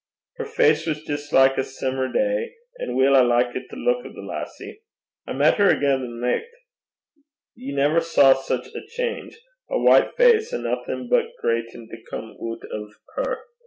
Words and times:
Her 0.37 0.45
face 0.45 0.87
was 0.87 1.03
jist 1.03 1.31
like 1.31 1.59
a 1.59 1.63
simmer 1.63 2.11
day, 2.11 2.55
an' 2.79 2.95
weel 2.95 3.15
I 3.15 3.21
likit 3.21 3.69
the 3.69 3.75
luik 3.75 4.03
o' 4.03 4.11
the 4.11 4.23
lassie! 4.25 4.81
I 5.27 5.33
met 5.33 5.57
her 5.57 5.69
again 5.69 6.01
the 6.01 6.07
nicht. 6.27 6.49
Ye 7.53 7.71
never 7.75 7.99
saw 8.01 8.33
sic 8.33 8.65
a 8.73 8.81
change. 8.87 9.37
A 9.69 9.77
white 9.77 10.15
face, 10.17 10.51
an' 10.53 10.63
nothing 10.63 11.07
but 11.07 11.27
greitin' 11.39 11.87
to 11.87 12.03
come 12.09 12.35
oot 12.43 12.61
o' 12.73 12.89
her. 13.15 13.41